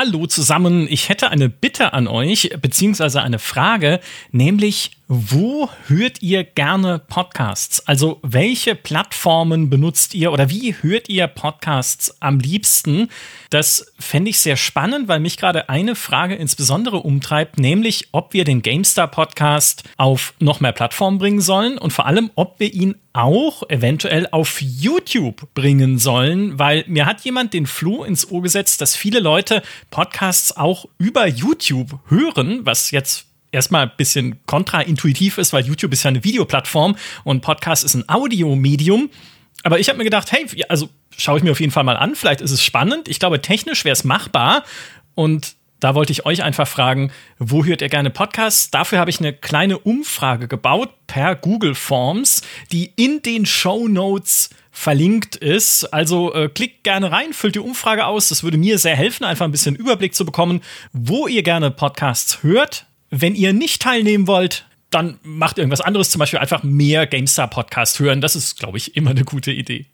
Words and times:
Hallo 0.00 0.28
zusammen. 0.28 0.86
Ich 0.88 1.08
hätte 1.08 1.28
eine 1.30 1.48
Bitte 1.48 1.92
an 1.92 2.06
euch, 2.06 2.50
beziehungsweise 2.62 3.20
eine 3.20 3.40
Frage, 3.40 3.98
nämlich, 4.30 4.92
wo 5.10 5.70
hört 5.86 6.20
ihr 6.20 6.44
gerne 6.44 6.98
Podcasts? 6.98 7.80
Also, 7.88 8.20
welche 8.22 8.74
Plattformen 8.74 9.70
benutzt 9.70 10.12
ihr 10.12 10.30
oder 10.32 10.50
wie 10.50 10.74
hört 10.82 11.08
ihr 11.08 11.26
Podcasts 11.26 12.20
am 12.20 12.38
liebsten? 12.38 13.08
Das 13.48 13.90
fände 13.98 14.28
ich 14.28 14.38
sehr 14.38 14.58
spannend, 14.58 15.08
weil 15.08 15.20
mich 15.20 15.38
gerade 15.38 15.70
eine 15.70 15.94
Frage 15.94 16.34
insbesondere 16.34 16.98
umtreibt, 16.98 17.58
nämlich, 17.58 18.08
ob 18.12 18.34
wir 18.34 18.44
den 18.44 18.60
GameStar 18.60 19.08
Podcast 19.08 19.82
auf 19.96 20.34
noch 20.40 20.60
mehr 20.60 20.72
Plattformen 20.72 21.16
bringen 21.16 21.40
sollen 21.40 21.78
und 21.78 21.94
vor 21.94 22.04
allem, 22.04 22.30
ob 22.34 22.60
wir 22.60 22.74
ihn 22.74 22.94
auch 23.14 23.62
eventuell 23.70 24.28
auf 24.30 24.60
YouTube 24.60 25.54
bringen 25.54 25.98
sollen, 25.98 26.58
weil 26.58 26.84
mir 26.86 27.06
hat 27.06 27.22
jemand 27.22 27.54
den 27.54 27.66
Floh 27.66 28.04
ins 28.04 28.30
Ohr 28.30 28.42
gesetzt, 28.42 28.82
dass 28.82 28.94
viele 28.94 29.20
Leute 29.20 29.62
Podcasts 29.90 30.54
auch 30.54 30.84
über 30.98 31.26
YouTube 31.26 31.98
hören, 32.08 32.66
was 32.66 32.90
jetzt 32.90 33.27
erstmal 33.52 33.86
ein 33.86 33.92
bisschen 33.96 34.44
kontraintuitiv 34.46 35.38
ist, 35.38 35.52
weil 35.52 35.64
YouTube 35.64 35.92
ist 35.92 36.02
ja 36.02 36.08
eine 36.08 36.24
Videoplattform 36.24 36.96
und 37.24 37.40
Podcast 37.40 37.84
ist 37.84 37.94
ein 37.94 38.08
Audiomedium. 38.08 39.10
Aber 39.62 39.78
ich 39.78 39.88
habe 39.88 39.98
mir 39.98 40.04
gedacht, 40.04 40.30
hey, 40.32 40.46
also 40.68 40.88
schaue 41.16 41.38
ich 41.38 41.44
mir 41.44 41.50
auf 41.50 41.60
jeden 41.60 41.72
Fall 41.72 41.84
mal 41.84 41.96
an, 41.96 42.14
vielleicht 42.14 42.40
ist 42.40 42.52
es 42.52 42.62
spannend. 42.62 43.08
Ich 43.08 43.18
glaube, 43.18 43.40
technisch 43.42 43.84
wäre 43.84 43.92
es 43.92 44.04
machbar 44.04 44.64
und 45.14 45.56
da 45.80 45.94
wollte 45.94 46.12
ich 46.12 46.26
euch 46.26 46.42
einfach 46.42 46.66
fragen, 46.66 47.12
wo 47.38 47.64
hört 47.64 47.82
ihr 47.82 47.88
gerne 47.88 48.10
Podcasts? 48.10 48.70
Dafür 48.70 48.98
habe 48.98 49.10
ich 49.10 49.20
eine 49.20 49.32
kleine 49.32 49.78
Umfrage 49.78 50.48
gebaut 50.48 50.90
per 51.06 51.36
Google 51.36 51.76
Forms, 51.76 52.42
die 52.72 52.92
in 52.96 53.22
den 53.22 53.46
Show 53.46 53.86
Notes 53.86 54.50
verlinkt 54.72 55.36
ist. 55.36 55.84
Also 55.92 56.34
äh, 56.34 56.48
klickt 56.48 56.82
gerne 56.82 57.12
rein, 57.12 57.32
füllt 57.32 57.54
die 57.54 57.60
Umfrage 57.60 58.06
aus. 58.06 58.28
Das 58.28 58.42
würde 58.42 58.58
mir 58.58 58.78
sehr 58.78 58.96
helfen, 58.96 59.24
einfach 59.24 59.44
ein 59.44 59.52
bisschen 59.52 59.76
Überblick 59.76 60.14
zu 60.14 60.24
bekommen, 60.24 60.62
wo 60.92 61.28
ihr 61.28 61.42
gerne 61.42 61.70
Podcasts 61.70 62.42
hört. 62.42 62.86
Wenn 63.10 63.34
ihr 63.34 63.52
nicht 63.52 63.82
teilnehmen 63.82 64.26
wollt, 64.26 64.66
dann 64.90 65.18
macht 65.22 65.58
irgendwas 65.58 65.80
anderes, 65.80 66.10
zum 66.10 66.18
Beispiel 66.18 66.38
einfach 66.38 66.62
mehr 66.62 67.06
GameStar 67.06 67.48
Podcast 67.48 67.98
hören. 67.98 68.20
Das 68.20 68.36
ist, 68.36 68.58
glaube 68.58 68.78
ich, 68.78 68.96
immer 68.96 69.10
eine 69.10 69.24
gute 69.24 69.52
Idee. 69.52 69.86